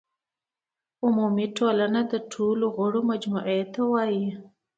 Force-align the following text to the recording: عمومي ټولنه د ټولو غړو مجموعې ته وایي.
عمومي 1.05 1.47
ټولنه 1.57 1.99
د 2.11 2.13
ټولو 2.33 2.65
غړو 2.77 3.01
مجموعې 3.11 3.61
ته 3.73 3.81
وایي. 3.91 4.27